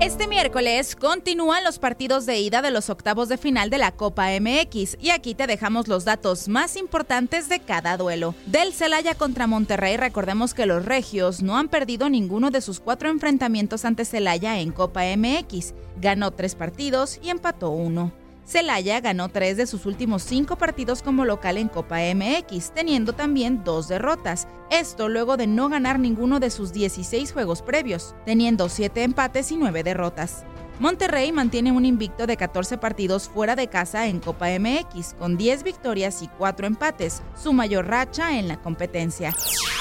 [0.00, 4.28] Este miércoles continúan los partidos de ida de los octavos de final de la Copa
[4.40, 8.34] MX y aquí te dejamos los datos más importantes de cada duelo.
[8.46, 13.10] Del Celaya contra Monterrey, recordemos que los regios no han perdido ninguno de sus cuatro
[13.10, 15.74] enfrentamientos ante Celaya en Copa MX.
[16.00, 18.10] Ganó tres partidos y empató uno.
[18.46, 23.64] Celaya ganó tres de sus últimos cinco partidos como local en Copa MX, teniendo también
[23.64, 24.48] dos derrotas.
[24.70, 29.56] Esto luego de no ganar ninguno de sus 16 juegos previos, teniendo siete empates y
[29.56, 30.44] nueve derrotas.
[30.78, 35.64] Monterrey mantiene un invicto de 14 partidos fuera de casa en Copa MX, con 10
[35.64, 39.34] victorias y 4 empates, su mayor racha en la competencia.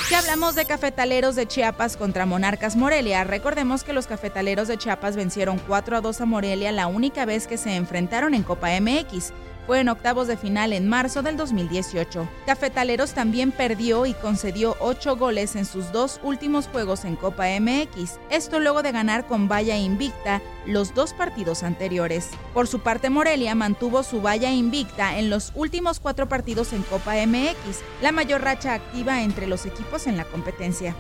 [0.10, 5.16] Si hablamos de cafetaleros de Chiapas contra Monarcas Morelia, recordemos que los cafetaleros de Chiapas
[5.16, 9.32] vencieron 4 a 2 a Morelia la única vez que se enfrentaron en Copa MX.
[9.70, 12.28] Fue en octavos de final en marzo del 2018.
[12.48, 18.18] Cafetaleros también perdió y concedió 8 goles en sus dos últimos juegos en Copa MX,
[18.32, 22.30] esto luego de ganar con valla invicta los dos partidos anteriores.
[22.56, 27.14] Por su parte, Morelia mantuvo su valla invicta en los últimos cuatro partidos en Copa
[27.28, 30.96] MX, la mayor racha activa entre los equipos en la competencia.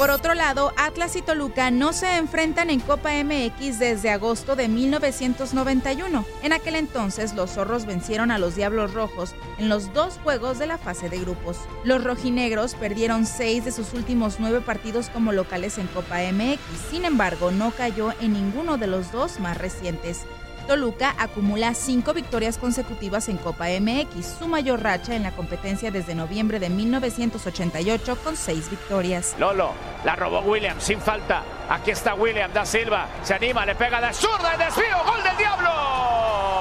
[0.00, 4.66] Por otro lado, Atlas y Toluca no se enfrentan en Copa MX desde agosto de
[4.66, 6.24] 1991.
[6.42, 10.68] En aquel entonces, los zorros vencieron a los Diablos Rojos en los dos juegos de
[10.68, 11.58] la fase de grupos.
[11.84, 16.58] Los rojinegros perdieron seis de sus últimos nueve partidos como locales en Copa MX,
[16.90, 20.24] sin embargo, no cayó en ninguno de los dos más recientes.
[20.66, 26.14] Toluca acumula cinco victorias consecutivas en Copa MX, su mayor racha en la competencia desde
[26.14, 29.34] noviembre de 1988 con seis victorias.
[29.38, 29.72] Lolo,
[30.04, 31.42] la robó William sin falta.
[31.68, 33.08] Aquí está William da Silva.
[33.22, 34.96] Se anima, le pega de zurda el desvío.
[35.04, 36.59] Gol del Diablo.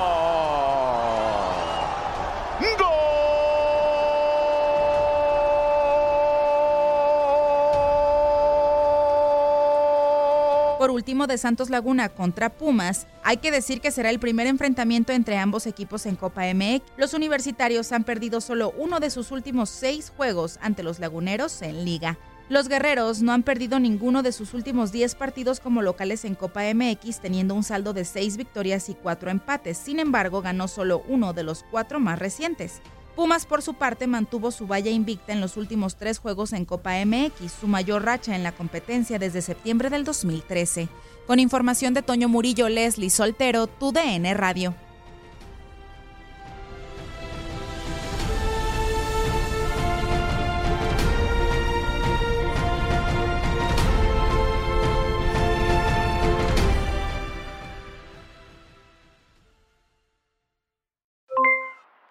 [10.80, 15.12] Por último, de Santos Laguna contra Pumas, hay que decir que será el primer enfrentamiento
[15.12, 16.86] entre ambos equipos en Copa MX.
[16.96, 21.84] Los universitarios han perdido solo uno de sus últimos seis juegos ante los laguneros en
[21.84, 22.18] liga.
[22.48, 26.62] Los guerreros no han perdido ninguno de sus últimos 10 partidos como locales en Copa
[26.74, 29.78] MX, teniendo un saldo de 6 victorias y 4 empates.
[29.78, 32.82] Sin embargo, ganó solo uno de los cuatro más recientes.
[33.20, 36.94] Pumas, por su parte, mantuvo su valla invicta en los últimos tres juegos en Copa
[37.04, 40.88] MX, su mayor racha en la competencia desde septiembre del 2013.
[41.28, 44.74] Con información de Toño Murillo, Leslie Soltero, tu DN Radio.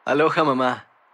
[0.04, 0.87] Aloha mamá.